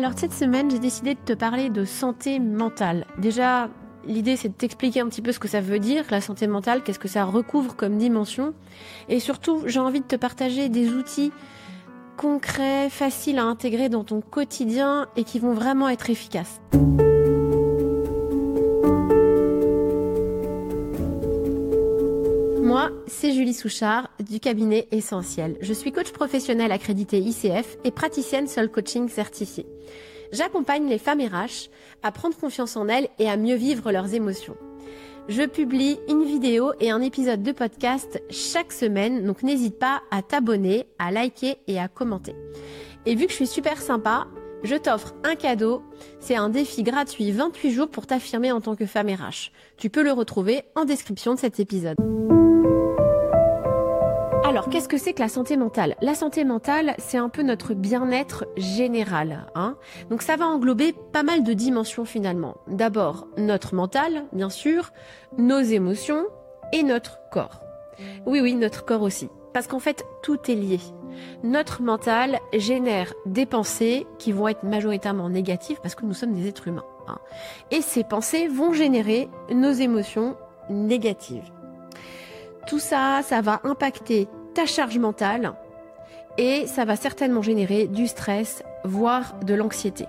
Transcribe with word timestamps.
Alors 0.00 0.14
cette 0.16 0.32
semaine, 0.32 0.70
j'ai 0.70 0.78
décidé 0.78 1.12
de 1.12 1.20
te 1.22 1.34
parler 1.34 1.68
de 1.68 1.84
santé 1.84 2.38
mentale. 2.38 3.04
Déjà, 3.18 3.68
l'idée 4.06 4.34
c'est 4.36 4.48
de 4.48 4.54
t'expliquer 4.54 5.00
un 5.00 5.08
petit 5.10 5.20
peu 5.20 5.30
ce 5.30 5.38
que 5.38 5.46
ça 5.46 5.60
veut 5.60 5.78
dire, 5.78 6.04
la 6.10 6.22
santé 6.22 6.46
mentale, 6.46 6.82
qu'est-ce 6.82 6.98
que 6.98 7.06
ça 7.06 7.22
recouvre 7.26 7.76
comme 7.76 7.98
dimension. 7.98 8.54
Et 9.10 9.20
surtout, 9.20 9.62
j'ai 9.66 9.78
envie 9.78 10.00
de 10.00 10.06
te 10.06 10.16
partager 10.16 10.70
des 10.70 10.88
outils 10.94 11.32
concrets, 12.16 12.88
faciles 12.88 13.38
à 13.38 13.44
intégrer 13.44 13.90
dans 13.90 14.02
ton 14.02 14.22
quotidien 14.22 15.06
et 15.16 15.24
qui 15.24 15.38
vont 15.38 15.52
vraiment 15.52 15.90
être 15.90 16.08
efficaces. 16.08 16.62
Moi, 22.70 22.92
c'est 23.08 23.32
Julie 23.32 23.52
Souchard 23.52 24.10
du 24.20 24.38
cabinet 24.38 24.86
Essentiel. 24.92 25.56
Je 25.60 25.72
suis 25.72 25.90
coach 25.90 26.12
professionnel 26.12 26.70
accrédité 26.70 27.18
ICF 27.18 27.78
et 27.82 27.90
praticienne 27.90 28.46
Soul 28.46 28.68
Coaching 28.68 29.08
certifiée. 29.08 29.66
J'accompagne 30.30 30.88
les 30.88 30.98
femmes 30.98 31.20
RH 31.20 31.68
à 32.04 32.12
prendre 32.12 32.36
confiance 32.36 32.76
en 32.76 32.86
elles 32.86 33.08
et 33.18 33.28
à 33.28 33.36
mieux 33.36 33.56
vivre 33.56 33.90
leurs 33.90 34.14
émotions. 34.14 34.56
Je 35.28 35.42
publie 35.46 35.98
une 36.08 36.22
vidéo 36.22 36.70
et 36.78 36.92
un 36.92 37.00
épisode 37.00 37.42
de 37.42 37.50
podcast 37.50 38.22
chaque 38.30 38.70
semaine, 38.70 39.24
donc 39.24 39.42
n'hésite 39.42 39.80
pas 39.80 40.02
à 40.12 40.22
t'abonner, 40.22 40.86
à 41.00 41.10
liker 41.10 41.56
et 41.66 41.80
à 41.80 41.88
commenter. 41.88 42.36
Et 43.04 43.16
vu 43.16 43.26
que 43.26 43.32
je 43.32 43.36
suis 43.36 43.48
super 43.48 43.82
sympa, 43.82 44.28
je 44.62 44.76
t'offre 44.76 45.12
un 45.24 45.34
cadeau. 45.34 45.82
C'est 46.20 46.36
un 46.36 46.50
défi 46.50 46.84
gratuit 46.84 47.32
28 47.32 47.72
jours 47.72 47.90
pour 47.90 48.06
t'affirmer 48.06 48.52
en 48.52 48.60
tant 48.60 48.76
que 48.76 48.86
femme 48.86 49.08
RH. 49.08 49.50
Tu 49.76 49.90
peux 49.90 50.04
le 50.04 50.12
retrouver 50.12 50.62
en 50.76 50.84
description 50.84 51.34
de 51.34 51.40
cet 51.40 51.58
épisode. 51.58 51.96
Qu'est-ce 54.70 54.88
que 54.88 54.98
c'est 54.98 55.14
que 55.14 55.20
la 55.22 55.28
santé 55.28 55.56
mentale? 55.56 55.96
La 56.00 56.14
santé 56.14 56.44
mentale, 56.44 56.94
c'est 56.98 57.18
un 57.18 57.28
peu 57.28 57.42
notre 57.42 57.74
bien-être 57.74 58.46
général. 58.56 59.46
Hein 59.56 59.76
Donc, 60.10 60.22
ça 60.22 60.36
va 60.36 60.46
englober 60.46 60.92
pas 60.92 61.24
mal 61.24 61.42
de 61.42 61.52
dimensions 61.54 62.04
finalement. 62.04 62.56
D'abord, 62.68 63.26
notre 63.36 63.74
mental, 63.74 64.26
bien 64.32 64.48
sûr, 64.48 64.92
nos 65.36 65.58
émotions 65.58 66.24
et 66.72 66.84
notre 66.84 67.18
corps. 67.32 67.62
Oui, 68.26 68.40
oui, 68.40 68.54
notre 68.54 68.84
corps 68.84 69.02
aussi. 69.02 69.28
Parce 69.52 69.66
qu'en 69.66 69.80
fait, 69.80 70.04
tout 70.22 70.38
est 70.48 70.54
lié. 70.54 70.78
Notre 71.42 71.82
mental 71.82 72.38
génère 72.54 73.12
des 73.26 73.46
pensées 73.46 74.06
qui 74.20 74.30
vont 74.30 74.46
être 74.46 74.62
majoritairement 74.62 75.28
négatives 75.28 75.80
parce 75.82 75.96
que 75.96 76.06
nous 76.06 76.14
sommes 76.14 76.32
des 76.32 76.46
êtres 76.46 76.68
humains. 76.68 76.86
Hein. 77.08 77.18
Et 77.72 77.82
ces 77.82 78.04
pensées 78.04 78.46
vont 78.46 78.72
générer 78.72 79.28
nos 79.52 79.72
émotions 79.72 80.36
négatives. 80.70 81.50
Tout 82.68 82.78
ça, 82.78 83.22
ça 83.24 83.40
va 83.40 83.60
impacter 83.64 84.28
ta 84.54 84.66
charge 84.66 84.98
mentale 84.98 85.54
et 86.38 86.66
ça 86.66 86.84
va 86.84 86.96
certainement 86.96 87.42
générer 87.42 87.86
du 87.86 88.06
stress, 88.06 88.62
voire 88.84 89.34
de 89.42 89.54
l'anxiété. 89.54 90.06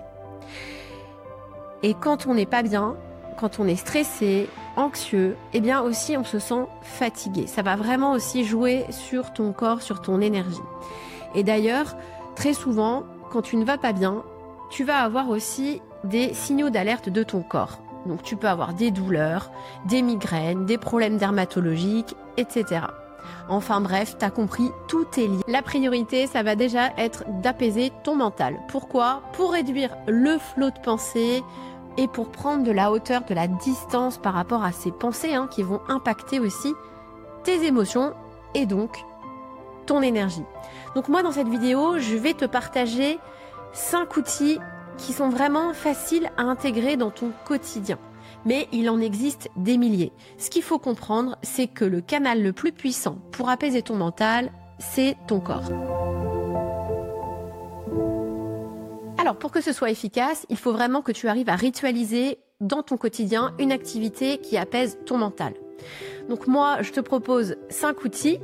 Et 1.82 1.94
quand 1.94 2.26
on 2.26 2.34
n'est 2.34 2.46
pas 2.46 2.62
bien, 2.62 2.96
quand 3.38 3.58
on 3.58 3.66
est 3.66 3.76
stressé, 3.76 4.48
anxieux, 4.76 5.36
eh 5.52 5.60
bien 5.60 5.82
aussi 5.82 6.16
on 6.16 6.24
se 6.24 6.38
sent 6.38 6.66
fatigué. 6.82 7.46
Ça 7.46 7.62
va 7.62 7.76
vraiment 7.76 8.12
aussi 8.12 8.44
jouer 8.44 8.84
sur 8.90 9.32
ton 9.32 9.52
corps, 9.52 9.82
sur 9.82 10.00
ton 10.00 10.20
énergie. 10.20 10.60
Et 11.34 11.42
d'ailleurs, 11.42 11.96
très 12.36 12.54
souvent, 12.54 13.04
quand 13.30 13.42
tu 13.42 13.56
ne 13.56 13.64
vas 13.64 13.78
pas 13.78 13.92
bien, 13.92 14.22
tu 14.70 14.84
vas 14.84 14.98
avoir 14.98 15.28
aussi 15.28 15.82
des 16.04 16.34
signaux 16.34 16.70
d'alerte 16.70 17.08
de 17.08 17.22
ton 17.22 17.42
corps. 17.42 17.78
Donc 18.06 18.22
tu 18.22 18.36
peux 18.36 18.48
avoir 18.48 18.74
des 18.74 18.90
douleurs, 18.90 19.50
des 19.86 20.02
migraines, 20.02 20.66
des 20.66 20.78
problèmes 20.78 21.18
dermatologiques, 21.18 22.16
etc. 22.36 22.86
Enfin 23.48 23.80
bref, 23.80 24.16
t'as 24.18 24.30
compris, 24.30 24.70
tout 24.88 25.06
est 25.16 25.26
lié. 25.26 25.40
La 25.48 25.62
priorité, 25.62 26.26
ça 26.26 26.42
va 26.42 26.54
déjà 26.54 26.90
être 26.96 27.24
d'apaiser 27.42 27.92
ton 28.04 28.14
mental. 28.14 28.58
Pourquoi? 28.68 29.22
Pour 29.32 29.52
réduire 29.52 29.96
le 30.06 30.38
flot 30.38 30.70
de 30.70 30.80
pensée 30.82 31.42
et 31.98 32.08
pour 32.08 32.30
prendre 32.30 32.64
de 32.64 32.70
la 32.70 32.90
hauteur, 32.90 33.24
de 33.24 33.34
la 33.34 33.48
distance 33.48 34.18
par 34.18 34.34
rapport 34.34 34.64
à 34.64 34.72
ces 34.72 34.92
pensées 34.92 35.34
hein, 35.34 35.48
qui 35.50 35.62
vont 35.62 35.80
impacter 35.88 36.40
aussi 36.40 36.74
tes 37.44 37.66
émotions 37.66 38.14
et 38.54 38.66
donc 38.66 39.04
ton 39.86 40.00
énergie. 40.00 40.44
Donc 40.94 41.08
moi 41.08 41.22
dans 41.22 41.32
cette 41.32 41.48
vidéo, 41.48 41.98
je 41.98 42.16
vais 42.16 42.34
te 42.34 42.44
partager 42.44 43.18
5 43.72 44.16
outils 44.16 44.58
qui 44.96 45.12
sont 45.12 45.28
vraiment 45.28 45.72
faciles 45.72 46.30
à 46.36 46.42
intégrer 46.42 46.96
dans 46.96 47.10
ton 47.10 47.32
quotidien 47.44 47.98
mais 48.44 48.68
il 48.72 48.88
en 48.90 49.00
existe 49.00 49.50
des 49.56 49.78
milliers. 49.78 50.12
Ce 50.38 50.50
qu'il 50.50 50.62
faut 50.62 50.78
comprendre, 50.78 51.36
c'est 51.42 51.66
que 51.66 51.84
le 51.84 52.00
canal 52.00 52.42
le 52.42 52.52
plus 52.52 52.72
puissant 52.72 53.18
pour 53.32 53.48
apaiser 53.48 53.82
ton 53.82 53.96
mental, 53.96 54.52
c'est 54.78 55.16
ton 55.26 55.40
corps. 55.40 55.70
Alors, 59.18 59.36
pour 59.36 59.52
que 59.52 59.60
ce 59.60 59.72
soit 59.72 59.90
efficace, 59.90 60.46
il 60.48 60.56
faut 60.56 60.72
vraiment 60.72 61.00
que 61.00 61.12
tu 61.12 61.28
arrives 61.28 61.48
à 61.48 61.54
ritualiser 61.54 62.38
dans 62.60 62.82
ton 62.82 62.96
quotidien 62.96 63.54
une 63.58 63.70
activité 63.70 64.38
qui 64.38 64.56
apaise 64.56 64.98
ton 65.06 65.18
mental. 65.18 65.54
Donc 66.28 66.46
moi, 66.46 66.78
je 66.82 66.90
te 66.90 67.00
propose 67.00 67.56
cinq 67.68 68.04
outils. 68.04 68.38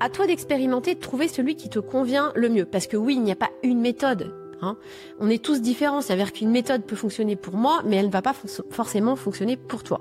À 0.00 0.08
toi 0.08 0.26
d'expérimenter, 0.26 0.94
de 0.94 1.00
trouver 1.00 1.28
celui 1.28 1.56
qui 1.56 1.68
te 1.68 1.78
convient 1.78 2.32
le 2.34 2.48
mieux. 2.48 2.64
Parce 2.64 2.86
que 2.86 2.96
oui, 2.96 3.14
il 3.14 3.22
n'y 3.22 3.32
a 3.32 3.36
pas 3.36 3.50
une 3.62 3.80
méthode 3.80 4.34
Hein. 4.62 4.76
On 5.20 5.30
est 5.30 5.42
tous 5.42 5.60
différents, 5.60 6.00
c'est-à-dire 6.00 6.32
qu'une 6.32 6.50
méthode 6.50 6.82
peut 6.82 6.96
fonctionner 6.96 7.36
pour 7.36 7.54
moi, 7.54 7.82
mais 7.84 7.96
elle 7.96 8.06
ne 8.06 8.12
va 8.12 8.22
pas 8.22 8.34
forcément 8.70 9.16
fonctionner 9.16 9.56
pour 9.56 9.82
toi. 9.82 10.00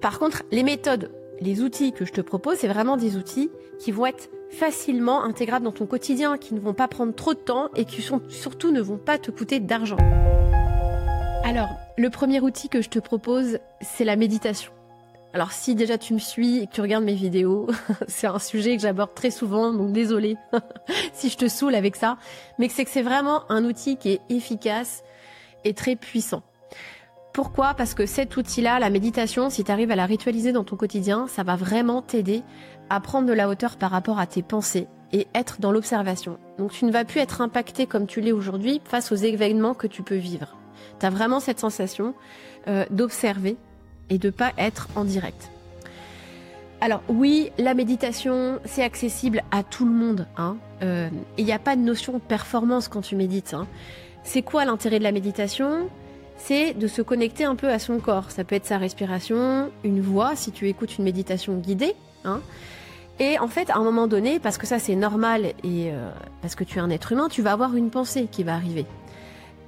Par 0.00 0.18
contre, 0.18 0.42
les 0.50 0.62
méthodes, 0.62 1.10
les 1.40 1.60
outils 1.60 1.92
que 1.92 2.04
je 2.04 2.12
te 2.12 2.20
propose, 2.20 2.58
c'est 2.58 2.68
vraiment 2.68 2.96
des 2.96 3.16
outils 3.16 3.50
qui 3.78 3.92
vont 3.92 4.06
être 4.06 4.30
facilement 4.50 5.24
intégrables 5.24 5.64
dans 5.64 5.72
ton 5.72 5.86
quotidien, 5.86 6.38
qui 6.38 6.54
ne 6.54 6.60
vont 6.60 6.74
pas 6.74 6.88
prendre 6.88 7.14
trop 7.14 7.34
de 7.34 7.38
temps 7.38 7.68
et 7.74 7.84
qui 7.84 8.02
surtout 8.28 8.70
ne 8.70 8.80
vont 8.80 8.98
pas 8.98 9.18
te 9.18 9.30
coûter 9.30 9.60
d'argent. 9.60 9.96
Alors, 11.44 11.68
le 11.98 12.10
premier 12.10 12.40
outil 12.40 12.68
que 12.68 12.82
je 12.82 12.88
te 12.88 12.98
propose, 12.98 13.58
c'est 13.80 14.04
la 14.04 14.16
méditation. 14.16 14.72
Alors 15.34 15.52
si 15.52 15.74
déjà 15.74 15.96
tu 15.96 16.12
me 16.12 16.18
suis 16.18 16.58
et 16.58 16.66
que 16.66 16.72
tu 16.72 16.80
regardes 16.82 17.04
mes 17.04 17.14
vidéos, 17.14 17.68
c'est 18.06 18.26
un 18.26 18.38
sujet 18.38 18.76
que 18.76 18.82
j'aborde 18.82 19.14
très 19.14 19.30
souvent, 19.30 19.72
donc 19.72 19.92
désolé 19.92 20.36
si 21.14 21.30
je 21.30 21.36
te 21.38 21.48
saoule 21.48 21.74
avec 21.74 21.96
ça, 21.96 22.18
mais 22.58 22.68
c'est 22.68 22.84
que 22.84 22.90
c'est 22.90 23.02
vraiment 23.02 23.50
un 23.50 23.64
outil 23.64 23.96
qui 23.96 24.10
est 24.10 24.20
efficace 24.28 25.02
et 25.64 25.72
très 25.72 25.96
puissant. 25.96 26.42
Pourquoi? 27.32 27.72
Parce 27.72 27.94
que 27.94 28.04
cet 28.04 28.36
outil-là, 28.36 28.78
la 28.78 28.90
méditation, 28.90 29.48
si 29.48 29.64
tu 29.64 29.72
arrives 29.72 29.90
à 29.90 29.96
la 29.96 30.04
ritualiser 30.04 30.52
dans 30.52 30.64
ton 30.64 30.76
quotidien, 30.76 31.26
ça 31.28 31.42
va 31.42 31.56
vraiment 31.56 32.02
t'aider 32.02 32.42
à 32.90 33.00
prendre 33.00 33.26
de 33.26 33.32
la 33.32 33.48
hauteur 33.48 33.76
par 33.76 33.90
rapport 33.90 34.18
à 34.18 34.26
tes 34.26 34.42
pensées 34.42 34.86
et 35.12 35.26
être 35.34 35.58
dans 35.58 35.72
l'observation. 35.72 36.38
Donc 36.58 36.72
tu 36.72 36.84
ne 36.84 36.92
vas 36.92 37.06
plus 37.06 37.20
être 37.20 37.40
impacté 37.40 37.86
comme 37.86 38.06
tu 38.06 38.20
l'es 38.20 38.32
aujourd'hui 38.32 38.82
face 38.84 39.12
aux 39.12 39.16
événements 39.16 39.72
que 39.72 39.86
tu 39.86 40.02
peux 40.02 40.16
vivre. 40.16 40.58
Tu 41.00 41.06
as 41.06 41.10
vraiment 41.10 41.40
cette 41.40 41.58
sensation 41.58 42.14
euh, 42.68 42.84
d'observer 42.90 43.56
et 44.12 44.18
de 44.18 44.30
pas 44.30 44.52
être 44.58 44.88
en 44.94 45.04
direct. 45.04 45.50
Alors 46.82 47.02
oui, 47.08 47.50
la 47.58 47.74
méditation, 47.74 48.60
c'est 48.64 48.82
accessible 48.82 49.42
à 49.50 49.62
tout 49.62 49.86
le 49.86 49.92
monde. 49.92 50.26
Hein. 50.36 50.56
Euh, 50.82 51.08
il 51.38 51.44
n'y 51.44 51.52
a 51.52 51.58
pas 51.58 51.76
de 51.76 51.80
notion 51.80 52.14
de 52.14 52.18
performance 52.18 52.88
quand 52.88 53.00
tu 53.00 53.16
médites. 53.16 53.54
Hein. 53.54 53.66
C'est 54.22 54.42
quoi 54.42 54.64
l'intérêt 54.64 54.98
de 54.98 55.04
la 55.04 55.12
méditation? 55.12 55.88
C'est 56.36 56.74
de 56.74 56.86
se 56.88 57.00
connecter 57.00 57.44
un 57.44 57.54
peu 57.54 57.70
à 57.70 57.78
son 57.78 58.00
corps. 58.00 58.30
Ça 58.30 58.44
peut 58.44 58.56
être 58.56 58.66
sa 58.66 58.78
respiration, 58.78 59.70
une 59.84 60.00
voix, 60.00 60.36
si 60.36 60.50
tu 60.50 60.68
écoutes 60.68 60.98
une 60.98 61.04
méditation 61.04 61.56
guidée. 61.56 61.94
Hein. 62.24 62.40
Et 63.18 63.38
en 63.38 63.48
fait, 63.48 63.70
à 63.70 63.76
un 63.76 63.84
moment 63.84 64.08
donné, 64.08 64.40
parce 64.40 64.58
que 64.58 64.66
ça 64.66 64.78
c'est 64.78 64.96
normal 64.96 65.52
et 65.62 65.90
euh, 65.92 66.10
parce 66.42 66.54
que 66.54 66.64
tu 66.64 66.78
es 66.78 66.80
un 66.80 66.90
être 66.90 67.12
humain, 67.12 67.28
tu 67.30 67.40
vas 67.40 67.52
avoir 67.52 67.76
une 67.76 67.90
pensée 67.90 68.26
qui 68.30 68.42
va 68.42 68.54
arriver. 68.54 68.84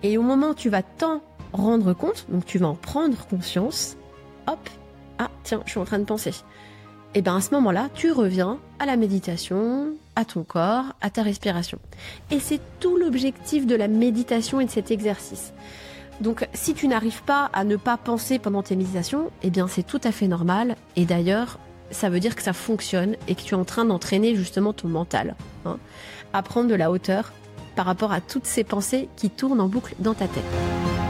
Et 0.02 0.18
au 0.18 0.22
moment 0.22 0.50
où 0.50 0.54
tu 0.54 0.68
vas 0.68 0.82
t'en 0.82 1.22
rendre 1.52 1.92
compte, 1.92 2.26
donc 2.28 2.44
tu 2.44 2.58
vas 2.58 2.66
en 2.66 2.74
prendre 2.74 3.24
conscience, 3.26 3.96
hop, 4.46 4.68
ah 5.18 5.30
tiens, 5.42 5.62
je 5.64 5.70
suis 5.70 5.80
en 5.80 5.84
train 5.84 5.98
de 5.98 6.04
penser. 6.04 6.32
Et 7.14 7.22
bien 7.22 7.36
à 7.36 7.40
ce 7.40 7.54
moment-là, 7.54 7.88
tu 7.94 8.10
reviens 8.10 8.58
à 8.78 8.86
la 8.86 8.96
méditation, 8.96 9.94
à 10.16 10.24
ton 10.24 10.42
corps, 10.42 10.86
à 11.00 11.10
ta 11.10 11.22
respiration. 11.22 11.78
Et 12.30 12.40
c'est 12.40 12.60
tout 12.80 12.96
l'objectif 12.96 13.66
de 13.66 13.76
la 13.76 13.88
méditation 13.88 14.60
et 14.60 14.64
de 14.64 14.70
cet 14.70 14.90
exercice. 14.90 15.52
Donc 16.20 16.48
si 16.52 16.74
tu 16.74 16.88
n'arrives 16.88 17.22
pas 17.22 17.50
à 17.52 17.64
ne 17.64 17.76
pas 17.76 17.96
penser 17.96 18.38
pendant 18.38 18.62
tes 18.62 18.76
méditations, 18.76 19.30
eh 19.42 19.50
bien 19.50 19.68
c'est 19.68 19.84
tout 19.84 20.00
à 20.02 20.12
fait 20.12 20.28
normal. 20.28 20.76
Et 20.96 21.04
d'ailleurs, 21.04 21.58
ça 21.90 22.08
veut 22.08 22.20
dire 22.20 22.34
que 22.34 22.42
ça 22.42 22.52
fonctionne 22.52 23.16
et 23.28 23.34
que 23.34 23.42
tu 23.42 23.54
es 23.54 23.58
en 23.58 23.64
train 23.64 23.84
d'entraîner 23.84 24.34
justement 24.34 24.72
ton 24.72 24.88
mental 24.88 25.36
hein, 25.64 25.78
à 26.32 26.42
prendre 26.42 26.68
de 26.68 26.74
la 26.74 26.90
hauteur 26.90 27.32
par 27.76 27.86
rapport 27.86 28.12
à 28.12 28.20
toutes 28.20 28.46
ces 28.46 28.64
pensées 28.64 29.08
qui 29.16 29.30
tournent 29.30 29.60
en 29.60 29.68
boucle 29.68 29.94
dans 29.98 30.14
ta 30.14 30.26
tête. 30.26 31.03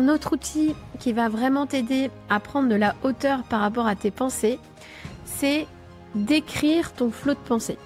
Un 0.00 0.08
autre 0.08 0.32
outil 0.32 0.74
qui 0.98 1.12
va 1.12 1.28
vraiment 1.28 1.66
t'aider 1.66 2.10
à 2.30 2.40
prendre 2.40 2.70
de 2.70 2.74
la 2.74 2.96
hauteur 3.02 3.42
par 3.42 3.60
rapport 3.60 3.86
à 3.86 3.94
tes 3.94 4.10
pensées, 4.10 4.58
c'est 5.26 5.66
d'écrire 6.14 6.94
ton 6.94 7.10
flot 7.10 7.34
de 7.34 7.38
pensées. 7.38 7.76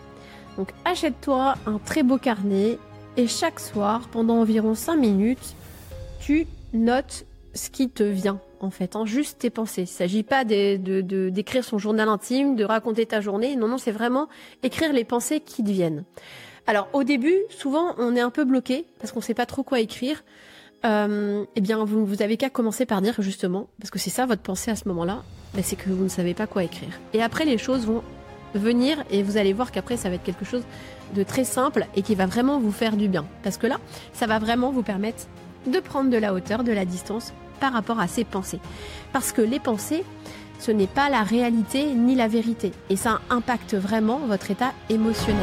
Donc 0.56 0.68
achète-toi 0.84 1.56
un 1.66 1.78
très 1.78 2.04
beau 2.04 2.16
carnet 2.16 2.78
et 3.16 3.26
chaque 3.26 3.58
soir, 3.58 4.02
pendant 4.12 4.36
environ 4.36 4.76
5 4.76 4.94
minutes, 4.94 5.56
tu 6.20 6.46
notes 6.72 7.26
ce 7.52 7.68
qui 7.68 7.88
te 7.88 8.04
vient 8.04 8.38
en 8.60 8.70
fait, 8.70 8.94
en 8.94 9.06
juste 9.06 9.40
tes 9.40 9.50
pensées. 9.50 9.82
Il 9.82 9.86
ne 9.86 9.88
s'agit 9.88 10.22
pas 10.22 10.44
d'écrire 10.44 11.64
son 11.64 11.78
journal 11.78 12.08
intime, 12.08 12.54
de 12.54 12.64
raconter 12.64 13.06
ta 13.06 13.20
journée. 13.20 13.56
Non, 13.56 13.66
non, 13.66 13.76
c'est 13.76 13.90
vraiment 13.90 14.28
écrire 14.62 14.92
les 14.92 15.04
pensées 15.04 15.40
qui 15.40 15.64
te 15.64 15.70
viennent. 15.70 16.04
Alors 16.68 16.88
au 16.92 17.02
début, 17.02 17.38
souvent 17.50 17.96
on 17.98 18.14
est 18.14 18.20
un 18.20 18.30
peu 18.30 18.44
bloqué 18.44 18.86
parce 19.00 19.10
qu'on 19.10 19.20
sait 19.20 19.34
pas 19.34 19.46
trop 19.46 19.64
quoi 19.64 19.80
écrire. 19.80 20.22
Euh, 20.84 21.44
eh 21.56 21.60
bien, 21.60 21.84
vous, 21.84 22.04
vous 22.04 22.22
avez 22.22 22.36
qu'à 22.36 22.50
commencer 22.50 22.84
par 22.84 23.00
dire 23.00 23.14
justement, 23.20 23.68
parce 23.80 23.90
que 23.90 23.98
c'est 23.98 24.10
ça 24.10 24.26
votre 24.26 24.42
pensée 24.42 24.70
à 24.70 24.76
ce 24.76 24.86
moment-là, 24.88 25.22
ben, 25.54 25.62
c'est 25.64 25.76
que 25.76 25.88
vous 25.88 26.04
ne 26.04 26.08
savez 26.08 26.34
pas 26.34 26.46
quoi 26.46 26.64
écrire. 26.64 26.90
Et 27.12 27.22
après, 27.22 27.44
les 27.44 27.58
choses 27.58 27.86
vont 27.86 28.02
venir 28.54 29.02
et 29.10 29.22
vous 29.22 29.36
allez 29.36 29.52
voir 29.52 29.72
qu'après, 29.72 29.96
ça 29.96 30.08
va 30.08 30.16
être 30.16 30.22
quelque 30.22 30.44
chose 30.44 30.62
de 31.14 31.22
très 31.22 31.44
simple 31.44 31.86
et 31.96 32.02
qui 32.02 32.14
va 32.14 32.26
vraiment 32.26 32.60
vous 32.60 32.72
faire 32.72 32.96
du 32.96 33.08
bien. 33.08 33.24
Parce 33.42 33.56
que 33.56 33.66
là, 33.66 33.78
ça 34.12 34.26
va 34.26 34.38
vraiment 34.38 34.70
vous 34.70 34.82
permettre 34.82 35.26
de 35.66 35.80
prendre 35.80 36.10
de 36.10 36.16
la 36.16 36.34
hauteur, 36.34 36.64
de 36.64 36.72
la 36.72 36.84
distance 36.84 37.32
par 37.60 37.72
rapport 37.72 37.98
à 37.98 38.06
ces 38.06 38.24
pensées. 38.24 38.60
Parce 39.12 39.32
que 39.32 39.40
les 39.40 39.60
pensées, 39.60 40.04
ce 40.58 40.70
n'est 40.70 40.86
pas 40.86 41.08
la 41.08 41.22
réalité 41.22 41.94
ni 41.94 42.14
la 42.14 42.28
vérité. 42.28 42.72
Et 42.90 42.96
ça 42.96 43.20
impacte 43.30 43.74
vraiment 43.74 44.18
votre 44.18 44.50
état 44.50 44.72
émotionnel. 44.90 45.42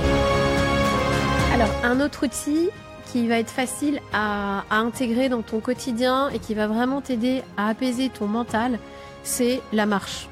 Alors, 1.54 1.70
un 1.84 2.00
autre 2.00 2.26
outil 2.26 2.70
qui 3.12 3.28
va 3.28 3.40
être 3.40 3.50
facile 3.50 4.00
à, 4.14 4.64
intégrer 4.72 5.28
dans 5.28 5.42
ton 5.42 5.60
quotidien 5.60 6.30
et 6.30 6.40
qui 6.40 6.54
va 6.54 6.68
vraiment 6.68 7.02
t'aider 7.02 7.44
à 7.58 7.68
apaiser 7.68 8.10
ton 8.10 8.26
mental, 8.26 8.80
c'est 9.24 9.62
la 9.74 9.86
marche. 9.86 10.30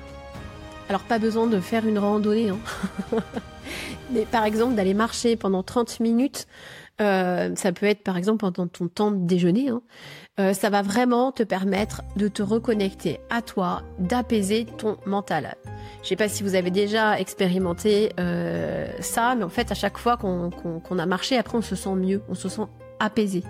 Alors 0.88 1.02
pas 1.02 1.20
besoin 1.20 1.48
de 1.48 1.60
faire 1.60 1.86
une 1.86 2.00
randonnée, 2.00 2.50
hein. 2.50 2.60
mais 4.12 4.26
par 4.26 4.46
exemple 4.46 4.76
d'aller 4.76 4.94
marcher 4.94 5.36
pendant 5.36 5.62
30 5.62 6.00
minutes, 6.00 6.48
euh, 7.02 7.56
ça 7.56 7.72
peut 7.72 7.86
être 7.86 8.04
par 8.04 8.18
exemple 8.18 8.40
pendant 8.40 8.68
ton 8.68 8.88
temps 8.88 9.12
de 9.12 9.26
déjeuner, 9.26 9.70
hein. 9.70 9.82
euh, 10.40 10.54
ça 10.54 10.70
va 10.70 10.82
vraiment 10.82 11.32
te 11.32 11.44
permettre 11.44 12.02
de 12.18 12.28
te 12.28 12.42
reconnecter 12.42 13.20
à 13.30 13.42
toi, 13.42 13.84
d'apaiser 14.00 14.66
ton 14.78 14.98
mental. 15.06 15.56
Je 16.04 16.10
sais 16.10 16.16
pas 16.16 16.30
si 16.30 16.44
vous 16.44 16.56
avez 16.56 16.72
déjà 16.72 17.20
expérimenté 17.20 18.12
euh, 18.20 18.88
ça, 19.00 19.36
mais 19.36 19.44
en 19.44 19.50
fait, 19.50 19.72
à 19.72 19.76
chaque 19.76 19.98
fois 19.98 20.18
qu'on 20.18 21.00
a 21.00 21.06
marché, 21.06 21.38
après, 21.38 21.58
on 21.58 21.62
se 21.62 21.76
sent 21.76 21.96
mieux, 21.96 22.22
on 22.30 22.36
se 22.36 22.50
sent 22.50 22.68
apaisé. 23.00 23.44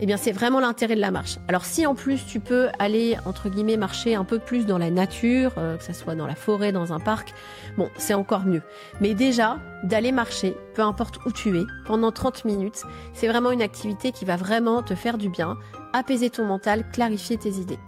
Eh 0.00 0.06
bien, 0.06 0.16
c'est 0.16 0.32
vraiment 0.32 0.60
l'intérêt 0.60 0.94
de 0.94 1.00
la 1.00 1.10
marche. 1.10 1.38
Alors, 1.48 1.64
si 1.64 1.86
en 1.86 1.94
plus 1.94 2.24
tu 2.26 2.40
peux 2.40 2.68
aller 2.78 3.16
entre 3.24 3.48
guillemets 3.48 3.76
marcher 3.76 4.14
un 4.14 4.24
peu 4.24 4.38
plus 4.38 4.66
dans 4.66 4.78
la 4.78 4.90
nature, 4.90 5.52
euh, 5.58 5.76
que 5.76 5.84
ce 5.84 5.92
soit 5.92 6.14
dans 6.14 6.26
la 6.26 6.34
forêt, 6.34 6.72
dans 6.72 6.92
un 6.92 7.00
parc, 7.00 7.32
bon, 7.76 7.88
c'est 7.96 8.14
encore 8.14 8.44
mieux. 8.44 8.62
Mais 9.00 9.14
déjà, 9.14 9.58
d'aller 9.84 10.12
marcher, 10.12 10.54
peu 10.74 10.82
importe 10.82 11.18
où 11.24 11.32
tu 11.32 11.58
es, 11.58 11.64
pendant 11.86 12.12
30 12.12 12.44
minutes, 12.44 12.82
c'est 13.14 13.28
vraiment 13.28 13.50
une 13.50 13.62
activité 13.62 14.12
qui 14.12 14.24
va 14.24 14.36
vraiment 14.36 14.82
te 14.82 14.94
faire 14.94 15.18
du 15.18 15.28
bien, 15.28 15.56
apaiser 15.92 16.30
ton 16.30 16.44
mental, 16.44 16.84
clarifier 16.90 17.36
tes 17.36 17.50
idées. 17.50 17.78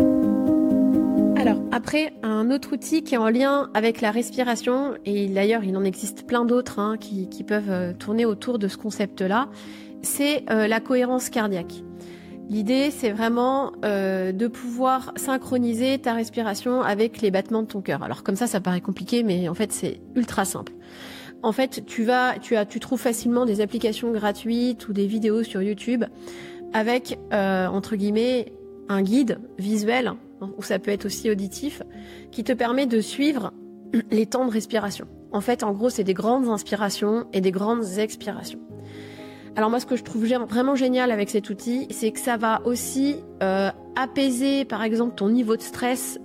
Alors 1.39 1.63
après, 1.71 2.15
un 2.25 2.51
autre 2.51 2.73
outil 2.73 3.05
qui 3.05 3.15
est 3.15 3.19
en 3.19 3.29
lien 3.29 3.71
avec 3.73 4.01
la 4.01 4.11
respiration, 4.11 4.95
et 5.05 5.29
d'ailleurs 5.29 5.63
il 5.63 5.77
en 5.77 5.85
existe 5.85 6.27
plein 6.27 6.45
d'autres 6.45 6.81
hein, 6.81 6.97
qui, 6.99 7.29
peuvent 7.45 7.71
euh, 7.71 7.93
tourner 7.93 8.25
autour 8.25 8.59
de 8.59 8.67
ce 8.67 8.77
concept-là, 8.77 9.49
c'est 10.03 10.45
euh, 10.51 10.67
la 10.67 10.81
cohérence 10.81 11.31
cardiaque. 11.31 11.83
L'idée, 12.49 12.91
c'est 12.91 13.11
vraiment 13.11 13.73
euh, 13.85 14.33
de 14.33 14.47
pouvoir 14.47 15.13
synchroniser 15.17 15.99
ta 15.99 16.15
respiration 16.15 16.83
avec 16.83 17.21
les 17.21 17.31
battements 17.31 17.63
de 17.63 17.69
ton 17.69 17.83
cœur. 17.83 18.03
Alors 18.03 18.23
comme 18.23 18.37
ça, 18.37 18.47
ça 18.47 18.61
paraît 18.61 18.81
compliqué, 18.81 19.23
mais 19.23 19.49
en 19.49 19.55
fait, 19.55 19.73
c'est 19.73 20.01
ultra 20.15 20.45
simple. 20.45 20.73
En 21.43 21.53
fait, 21.53 21.85
tu 21.87 22.05
vas, 22.05 22.39
tu 22.41 22.57
as, 22.57 22.65
tu 22.65 22.81
trouves 22.81 23.01
facilement 23.01 23.45
des 23.45 23.61
applications 23.61 24.11
gratuites 24.13 24.89
ou 24.89 24.93
des 24.93 25.07
vidéos 25.07 25.43
sur 25.43 25.63
YouTube 25.63 26.05
avec 26.75 27.19
entre 27.31 27.97
guillemets 27.97 28.53
un 28.89 29.03
guide 29.03 29.39
visuel 29.59 30.13
ou 30.57 30.63
ça 30.63 30.79
peut 30.79 30.91
être 30.91 31.07
aussi 31.07 31.31
auditif, 31.31 31.83
qui 32.31 32.45
te 32.45 32.53
permet 32.53 32.87
de 32.87 33.01
suivre 33.01 33.53
les 34.11 34.27
temps 34.27 34.47
de 34.47 34.51
respiration. 34.51 35.07
En 35.33 35.41
fait, 35.41 35.63
en 35.63 35.73
gros, 35.73 35.91
c'est 35.91 36.05
des 36.05 36.15
grandes 36.15 36.49
inspirations 36.49 37.27
et 37.33 37.41
des 37.41 37.51
grandes 37.51 37.99
expirations. 37.99 38.61
Alors 39.57 39.71
moi, 39.71 39.81
ce 39.81 39.87
que 39.87 39.97
je 39.97 40.05
trouve 40.05 40.27
vraiment 40.27 40.75
génial 40.75 41.11
avec 41.11 41.31
cet 41.31 41.51
outil, 41.51 41.87
c'est 41.91 42.11
que 42.13 42.21
ça 42.21 42.37
va 42.37 42.63
aussi 42.65 43.17
euh, 43.43 43.71
apaiser, 43.97 44.65
par 44.65 44.83
exemple, 44.83 45.15
ton 45.15 45.29
niveau 45.29 45.57
de 45.57 45.63
stress 45.63 46.21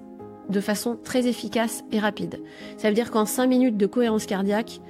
de 0.50 0.60
façon 0.60 0.98
très 1.02 1.28
efficace 1.28 1.84
et 1.92 2.00
rapide. 2.00 2.42
Ça 2.78 2.90
veut 2.90 2.94
dire 2.94 3.12
qu'en 3.12 3.26
5 3.26 3.48
minutes 3.48 3.78
de 3.78 3.86
cohérence 3.86 4.26
cardiaque, 4.26 4.82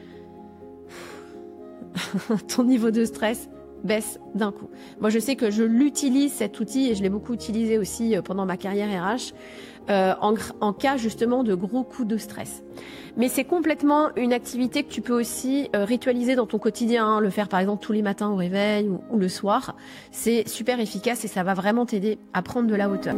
ton 2.55 2.63
niveau 2.63 2.91
de 2.91 3.05
stress 3.05 3.49
baisse 3.83 4.19
d'un 4.35 4.51
coup. 4.51 4.69
Moi, 4.99 5.09
je 5.09 5.19
sais 5.19 5.35
que 5.35 5.51
je 5.51 5.63
l'utilise 5.63 6.31
cet 6.33 6.59
outil 6.59 6.89
et 6.89 6.95
je 6.95 7.03
l'ai 7.03 7.09
beaucoup 7.09 7.33
utilisé 7.33 7.77
aussi 7.77 8.15
euh, 8.15 8.21
pendant 8.21 8.45
ma 8.45 8.57
carrière 8.57 8.89
RH 8.89 9.33
euh, 9.89 10.13
en, 10.21 10.73
cas 10.73 10.95
justement 10.95 11.43
de 11.43 11.55
gros 11.55 11.83
coups 11.83 12.07
de 12.07 12.17
stress. 12.17 12.63
Mais 13.17 13.27
c'est 13.27 13.43
complètement 13.43 14.15
une 14.15 14.31
activité 14.31 14.83
que 14.83 14.89
tu 14.89 15.01
peux 15.01 15.13
aussi 15.13 15.69
euh, 15.75 15.83
ritualiser 15.83 16.35
dans 16.35 16.47
ton 16.47 16.57
quotidien, 16.57 17.05
hein. 17.05 17.19
le 17.19 17.29
faire 17.29 17.49
par 17.49 17.59
exemple 17.59 17.83
tous 17.83 17.91
les 17.91 18.01
matins 18.01 18.29
au 18.29 18.35
réveil 18.35 18.89
ou 19.11 19.17
le 19.17 19.27
soir. 19.27 19.75
C'est 20.11 20.47
super 20.47 20.79
efficace 20.79 21.25
et 21.25 21.27
ça 21.27 21.43
va 21.43 21.53
vraiment 21.53 21.85
t'aider 21.85 22.17
à 22.33 22.41
prendre 22.41 22.69
de 22.69 22.75
la 22.75 22.89
hauteur. 22.89 23.15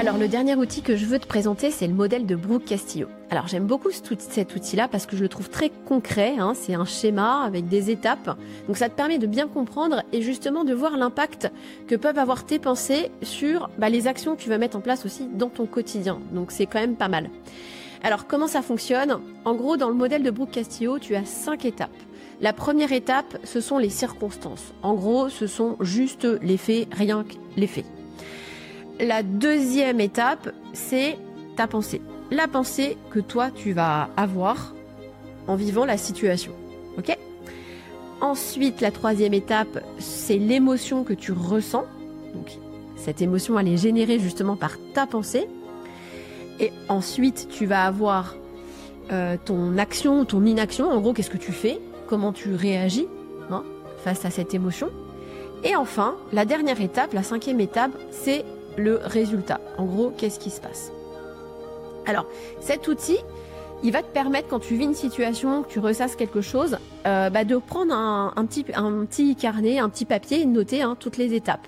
Alors 0.00 0.16
le 0.16 0.28
dernier 0.28 0.54
outil 0.54 0.80
que 0.80 0.96
je 0.96 1.04
veux 1.04 1.18
te 1.18 1.26
présenter, 1.26 1.70
c'est 1.70 1.86
le 1.86 1.92
modèle 1.92 2.24
de 2.24 2.34
Brooke 2.34 2.64
Castillo. 2.64 3.06
Alors 3.28 3.48
j'aime 3.48 3.66
beaucoup 3.66 3.90
cet 3.90 4.56
outil-là 4.56 4.88
parce 4.88 5.04
que 5.04 5.14
je 5.14 5.20
le 5.20 5.28
trouve 5.28 5.50
très 5.50 5.68
concret. 5.68 6.36
Hein. 6.38 6.54
c'est 6.54 6.72
un 6.72 6.86
schéma 6.86 7.42
avec 7.42 7.68
des 7.68 7.90
étapes. 7.90 8.38
Donc 8.66 8.78
ça 8.78 8.88
te 8.88 8.94
permet 8.94 9.18
de 9.18 9.26
bien 9.26 9.46
comprendre 9.46 10.02
et 10.14 10.22
justement 10.22 10.64
de 10.64 10.72
voir 10.72 10.96
l'impact 10.96 11.52
que 11.86 11.96
peuvent 11.96 12.18
avoir 12.18 12.46
tes 12.46 12.58
pensées 12.58 13.10
sur 13.20 13.68
bah, 13.76 13.90
les 13.90 14.06
actions 14.06 14.36
que 14.36 14.40
tu 14.40 14.48
vas 14.48 14.56
mettre 14.56 14.78
en 14.78 14.80
place 14.80 15.04
aussi 15.04 15.28
dans 15.34 15.50
ton 15.50 15.66
quotidien. 15.66 16.18
Donc 16.32 16.50
c'est 16.50 16.64
quand 16.64 16.80
même 16.80 16.96
pas 16.96 17.08
mal. 17.08 17.28
Alors 18.02 18.26
comment 18.26 18.46
ça 18.46 18.62
fonctionne? 18.62 19.20
En 19.44 19.54
gros, 19.54 19.76
dans 19.76 19.90
le 19.90 19.94
modèle 19.94 20.22
de 20.22 20.30
Brooke 20.30 20.52
Castillo, 20.52 20.98
tu 20.98 21.14
as 21.14 21.26
cinq 21.26 21.66
étapes. 21.66 21.90
La 22.40 22.54
première 22.54 22.92
étape, 22.92 23.36
ce 23.44 23.60
sont 23.60 23.76
les 23.76 23.90
circonstances. 23.90 24.72
En 24.82 24.94
gros, 24.94 25.28
ce 25.28 25.46
sont 25.46 25.76
juste 25.80 26.26
les 26.40 26.56
faits, 26.56 26.88
rien 26.90 27.22
que 27.22 27.34
les 27.58 27.66
faits. 27.66 27.84
La 29.00 29.22
deuxième 29.22 29.98
étape, 29.98 30.50
c'est 30.74 31.16
ta 31.56 31.66
pensée. 31.66 32.02
La 32.30 32.46
pensée 32.46 32.98
que 33.10 33.18
toi, 33.18 33.50
tu 33.50 33.72
vas 33.72 34.10
avoir 34.16 34.74
en 35.46 35.56
vivant 35.56 35.86
la 35.86 35.96
situation. 35.96 36.52
OK? 36.98 37.16
Ensuite, 38.20 38.82
la 38.82 38.90
troisième 38.90 39.32
étape, 39.32 39.82
c'est 39.98 40.36
l'émotion 40.36 41.02
que 41.02 41.14
tu 41.14 41.32
ressens. 41.32 41.86
Donc, 42.34 42.50
cette 42.96 43.22
émotion, 43.22 43.58
elle 43.58 43.68
est 43.68 43.78
générée 43.78 44.18
justement 44.18 44.56
par 44.56 44.72
ta 44.92 45.06
pensée. 45.06 45.48
Et 46.58 46.70
ensuite, 46.90 47.48
tu 47.48 47.64
vas 47.64 47.86
avoir 47.86 48.36
euh, 49.12 49.38
ton 49.42 49.78
action, 49.78 50.26
ton 50.26 50.44
inaction. 50.44 50.90
En 50.90 51.00
gros, 51.00 51.14
qu'est-ce 51.14 51.30
que 51.30 51.38
tu 51.38 51.52
fais? 51.52 51.80
Comment 52.06 52.34
tu 52.34 52.54
réagis 52.54 53.08
hein, 53.50 53.64
face 54.04 54.26
à 54.26 54.30
cette 54.30 54.52
émotion? 54.52 54.90
Et 55.64 55.74
enfin, 55.74 56.16
la 56.34 56.44
dernière 56.44 56.82
étape, 56.82 57.14
la 57.14 57.22
cinquième 57.22 57.60
étape, 57.60 57.92
c'est 58.10 58.44
le 58.76 59.00
résultat. 59.02 59.60
En 59.78 59.84
gros, 59.84 60.10
qu'est-ce 60.10 60.38
qui 60.38 60.50
se 60.50 60.60
passe? 60.60 60.92
Alors, 62.06 62.26
cet 62.60 62.88
outil, 62.88 63.18
il 63.82 63.92
va 63.92 64.02
te 64.02 64.12
permettre, 64.12 64.48
quand 64.48 64.58
tu 64.58 64.76
vis 64.76 64.84
une 64.84 64.94
situation, 64.94 65.62
que 65.62 65.68
tu 65.68 65.78
ressasses 65.78 66.16
quelque 66.16 66.40
chose, 66.40 66.78
euh, 67.06 67.30
bah, 67.30 67.44
de 67.44 67.56
prendre 67.56 67.94
un, 67.94 68.46
petit, 68.46 68.66
un 68.74 69.04
petit 69.06 69.36
carnet, 69.36 69.78
un 69.78 69.88
petit 69.88 70.04
papier 70.04 70.40
et 70.40 70.44
de 70.44 70.50
noter 70.50 70.82
hein, 70.82 70.96
toutes 70.98 71.16
les 71.16 71.34
étapes. 71.34 71.66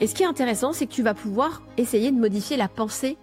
Et 0.00 0.06
ce 0.06 0.14
qui 0.14 0.24
est 0.24 0.26
intéressant, 0.26 0.72
c'est 0.72 0.86
que 0.86 0.92
tu 0.92 1.02
vas 1.02 1.14
pouvoir 1.14 1.62
essayer 1.76 2.10
de 2.10 2.18
modifier 2.18 2.56
la 2.56 2.68
pensée 2.68 3.16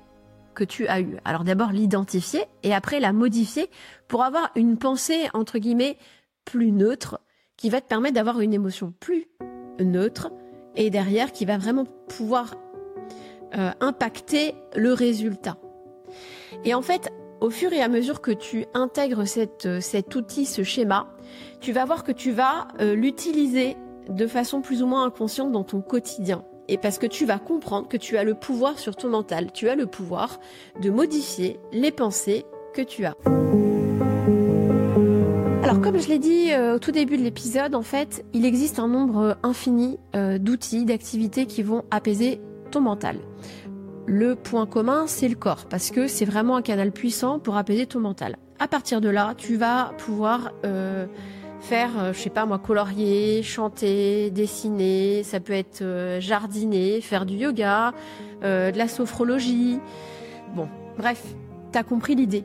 que 0.54 0.64
tu 0.64 0.88
as 0.88 1.02
eue. 1.02 1.18
Alors 1.26 1.44
d'abord 1.44 1.72
l'identifier 1.72 2.44
et 2.64 2.74
après 2.74 3.00
la 3.00 3.14
modifier 3.14 3.70
pour 4.08 4.24
avoir 4.24 4.52
une 4.56 4.78
pensée, 4.78 5.30
entre 5.34 5.60
guillemets, 5.60 5.98
plus 6.46 6.72
neutre, 6.72 7.20
qui 7.58 7.70
va 7.70 7.80
te 7.80 7.88
permettre 7.88 8.16
d'avoir 8.16 8.42
une 8.42 8.54
émotion 8.54 8.94
plus 9.00 9.28
neutre 9.80 10.32
et 10.76 10.90
derrière 10.90 11.32
qui 11.32 11.46
va 11.46 11.58
vraiment 11.58 11.86
pouvoir 12.08 12.56
euh, 13.58 13.72
impacter 13.82 14.56
le 14.78 14.94
résultat. 14.94 15.58
Et 16.64 16.74
en 16.74 16.82
fait, 16.82 17.10
au 17.42 17.50
fur 17.50 17.74
et 17.74 17.82
à 17.82 17.90
mesure 17.90 18.22
que 18.22 18.32
tu 18.32 18.66
intègres 18.74 19.26
euh, 19.66 19.82
cet 19.82 20.16
outil, 20.16 20.46
ce 20.46 20.64
schéma, 20.64 21.08
tu 21.60 21.74
vas 21.74 21.84
voir 21.84 22.06
que 22.06 22.14
tu 22.14 22.32
vas 22.32 22.70
euh, 22.80 22.96
l'utiliser 22.96 23.76
de 24.08 24.26
façon 24.26 24.62
plus 24.62 24.82
ou 24.82 24.88
moins 24.88 25.04
inconsciente 25.04 25.52
dans 25.52 25.66
ton 25.66 25.82
quotidien. 25.82 26.46
Et 26.70 26.78
parce 26.78 26.98
que 26.98 27.08
tu 27.08 27.26
vas 27.26 27.40
comprendre 27.40 27.90
que 27.90 27.98
tu 27.98 28.16
as 28.18 28.24
le 28.24 28.36
pouvoir 28.36 28.80
sur 28.80 28.96
ton 28.96 29.10
mental, 29.10 29.52
tu 29.52 29.68
as 29.68 29.76
le 29.76 29.86
pouvoir 29.86 30.40
de 30.80 30.90
modifier 30.90 31.60
les 31.74 31.92
pensées 31.92 32.46
que 32.74 32.82
tu 32.82 33.04
as. 33.04 33.16
Alors 35.62 35.82
comme 35.82 36.00
je 36.00 36.08
l'ai 36.08 36.20
dit 36.20 36.52
au 36.74 36.80
tout 36.80 36.92
début 36.92 37.18
de 37.18 37.24
l'épisode, 37.24 37.76
en 37.76 37.82
fait, 37.82 38.24
il 38.34 38.46
existe 38.46 38.80
un 38.80 38.88
nombre 38.88 39.38
infini 39.44 40.00
d'outils, 40.14 40.86
d'activités 40.86 41.46
qui 41.46 41.64
vont 41.64 41.84
apaiser 41.92 42.40
mental. 42.80 43.18
Le 44.08 44.36
point 44.36 44.66
commun, 44.66 45.06
c'est 45.08 45.28
le 45.28 45.36
corps, 45.36 45.66
parce 45.70 45.92
que 45.92 46.08
c'est 46.08 46.26
vraiment 46.26 46.56
un 46.56 46.62
canal 46.62 46.92
puissant 46.92 47.40
pour 47.40 47.58
apaiser 47.58 47.86
ton 47.86 48.00
mental. 48.00 48.38
À 48.60 48.68
partir 48.68 49.02
de 49.02 49.10
là, 49.10 49.34
tu 49.38 49.58
vas 49.58 49.92
pouvoir 49.98 50.52
euh, 50.66 51.06
faire, 51.60 51.90
euh, 52.00 52.14
je 52.14 52.20
sais 52.20 52.30
pas 52.30 52.46
moi, 52.46 52.60
colorier, 52.60 53.44
chanter, 53.44 54.32
dessiner, 54.32 55.24
ça 55.24 55.40
peut 55.40 55.54
être 55.54 55.82
euh, 55.82 56.20
jardiner, 56.20 57.02
faire 57.02 57.26
du 57.26 57.36
yoga, 57.36 57.94
de 58.42 58.76
la 58.76 58.88
sophrologie. 58.88 59.80
Bon, 60.56 60.68
bref, 60.98 61.24
t'as 61.72 61.84
compris 61.84 62.16
l'idée. 62.16 62.44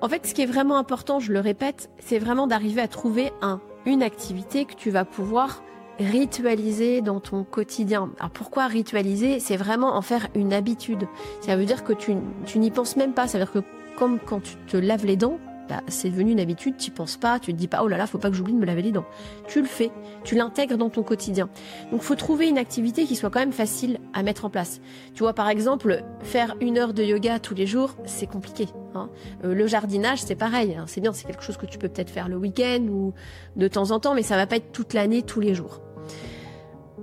En 0.00 0.08
fait, 0.08 0.24
ce 0.26 0.34
qui 0.34 0.42
est 0.42 0.46
vraiment 0.46 0.78
important, 0.78 1.18
je 1.18 1.32
le 1.32 1.40
répète, 1.40 1.90
c'est 1.98 2.20
vraiment 2.20 2.46
d'arriver 2.46 2.80
à 2.80 2.88
trouver 2.88 3.32
un, 3.40 3.60
une 3.86 4.02
activité 4.02 4.64
que 4.64 4.74
tu 4.74 4.90
vas 4.90 5.04
pouvoir 5.04 5.62
ritualiser 5.98 7.00
dans 7.00 7.20
ton 7.20 7.44
quotidien. 7.44 8.10
Alors 8.18 8.30
pourquoi 8.30 8.66
ritualiser? 8.66 9.40
C'est 9.40 9.56
vraiment 9.56 9.96
en 9.96 10.02
faire 10.02 10.28
une 10.34 10.52
habitude. 10.52 11.06
Ça 11.40 11.56
veut 11.56 11.64
dire 11.64 11.84
que 11.84 11.92
tu, 11.92 12.14
tu 12.46 12.58
n'y 12.58 12.70
penses 12.70 12.96
même 12.96 13.12
pas. 13.12 13.28
Ça 13.28 13.38
veut 13.38 13.44
dire 13.44 13.52
que 13.52 13.66
comme 13.96 14.18
quand 14.18 14.40
tu 14.40 14.56
te 14.66 14.76
laves 14.76 15.06
les 15.06 15.16
dents, 15.16 15.38
bah, 15.72 15.80
c'est 15.88 16.10
devenu 16.10 16.32
une 16.32 16.40
habitude, 16.40 16.76
tu 16.76 16.90
penses 16.90 17.16
pas, 17.16 17.38
tu 17.38 17.50
te 17.54 17.56
dis 17.56 17.66
pas 17.66 17.82
oh 17.82 17.88
là 17.88 17.96
là, 17.96 18.06
faut 18.06 18.18
pas 18.18 18.28
que 18.28 18.36
j'oublie 18.36 18.52
de 18.52 18.58
me 18.58 18.66
laver 18.66 18.82
les 18.82 18.92
dents. 18.92 19.06
Tu 19.48 19.62
le 19.62 19.66
fais, 19.66 19.90
tu 20.22 20.34
l'intègres 20.34 20.76
dans 20.76 20.90
ton 20.90 21.02
quotidien. 21.02 21.48
Donc 21.90 22.02
faut 22.02 22.14
trouver 22.14 22.46
une 22.46 22.58
activité 22.58 23.04
qui 23.04 23.16
soit 23.16 23.30
quand 23.30 23.38
même 23.40 23.52
facile 23.52 23.98
à 24.12 24.22
mettre 24.22 24.44
en 24.44 24.50
place. 24.50 24.82
Tu 25.14 25.22
vois 25.22 25.32
par 25.32 25.48
exemple, 25.48 26.02
faire 26.20 26.56
une 26.60 26.76
heure 26.76 26.92
de 26.92 27.02
yoga 27.02 27.38
tous 27.38 27.54
les 27.54 27.66
jours, 27.66 27.96
c'est 28.04 28.26
compliqué. 28.26 28.68
Hein. 28.94 29.08
Euh, 29.44 29.54
le 29.54 29.66
jardinage, 29.66 30.20
c'est 30.20 30.34
pareil, 30.34 30.76
hein. 30.78 30.84
c'est 30.86 31.00
bien, 31.00 31.14
c'est 31.14 31.26
quelque 31.26 31.42
chose 31.42 31.56
que 31.56 31.64
tu 31.64 31.78
peux 31.78 31.88
peut-être 31.88 32.10
faire 32.10 32.28
le 32.28 32.36
week-end 32.36 32.82
ou 32.90 33.14
de 33.56 33.66
temps 33.66 33.92
en 33.92 33.98
temps, 33.98 34.14
mais 34.14 34.22
ça 34.22 34.36
va 34.36 34.46
pas 34.46 34.56
être 34.56 34.72
toute 34.72 34.92
l'année, 34.92 35.22
tous 35.22 35.40
les 35.40 35.54
jours. 35.54 35.80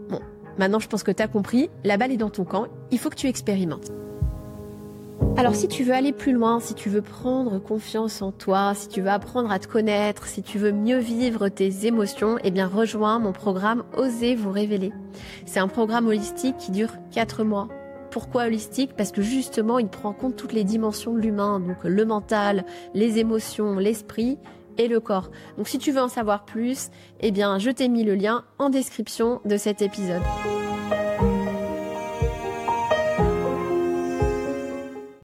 Bon, 0.10 0.20
maintenant 0.60 0.78
je 0.78 0.88
pense 0.88 1.02
que 1.02 1.12
tu 1.12 1.24
as 1.24 1.28
compris, 1.28 1.72
la 1.84 1.98
balle 1.98 2.12
est 2.12 2.18
dans 2.18 2.30
ton 2.30 2.46
camp, 2.46 2.68
il 2.92 3.00
faut 3.00 3.10
que 3.10 3.16
tu 3.16 3.26
expérimentes. 3.26 3.92
Alors 5.40 5.56
si 5.56 5.70
tu 5.70 5.86
veux 5.86 5.94
aller 5.94 6.12
plus 6.12 6.34
loin, 6.34 6.60
si 6.60 6.74
tu 6.74 6.90
veux 6.90 7.02
prendre 7.02 7.60
confiance 7.60 8.22
en 8.22 8.34
toi, 8.34 8.74
si 8.76 8.90
tu 8.90 9.00
veux 9.00 9.10
apprendre 9.10 9.50
à 9.50 9.58
te 9.58 9.70
connaître, 9.70 10.28
si 10.28 10.44
tu 10.44 10.58
veux 10.58 10.74
mieux 10.74 10.98
vivre 10.98 11.48
tes 11.48 11.86
émotions, 11.86 12.38
eh 12.44 12.52
bien 12.52 12.68
rejoins 12.68 13.20
mon 13.20 13.32
programme 13.32 13.86
Osez 13.96 14.36
vous 14.36 14.52
révéler. 14.52 14.92
C'est 15.46 15.62
un 15.62 15.70
programme 15.70 16.08
holistique 16.08 16.58
qui 16.58 16.72
dure 16.72 16.90
4 17.12 17.46
mois. 17.46 17.70
Pourquoi 18.12 18.48
holistique? 18.48 18.98
Parce 18.98 19.14
que 19.14 19.22
justement, 19.22 19.80
il 19.80 19.88
prend 19.88 20.10
en 20.10 20.14
compte 20.14 20.36
toutes 20.36 20.52
les 20.52 20.66
dimensions 20.66 21.14
de 21.14 21.20
l'humain, 21.20 21.62
donc 21.62 21.86
le 21.86 22.06
mental, 22.06 22.66
les 22.94 23.18
émotions, 23.18 23.76
l'esprit 23.76 24.38
et 24.78 24.90
le 24.90 25.00
corps. 25.00 25.32
Donc 25.56 25.70
si 25.70 25.78
tu 25.78 25.94
veux 25.94 26.02
en 26.02 26.10
savoir 26.10 26.44
plus, 26.44 26.90
eh 27.22 27.32
bien 27.32 27.60
je 27.60 27.70
t'ai 27.70 27.88
mis 27.88 28.04
le 28.04 28.16
lien 28.16 28.44
en 28.58 28.70
description 28.70 29.40
de 29.46 29.56
cet 29.56 29.82
épisode. 29.82 30.22